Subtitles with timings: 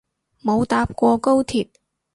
[0.43, 1.69] 冇搭過高鐵